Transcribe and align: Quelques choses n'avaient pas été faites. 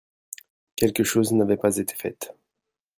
Quelques 0.77 1.03
choses 1.03 1.31
n'avaient 1.31 1.57
pas 1.57 1.77
été 1.77 1.93
faites. 1.93 2.33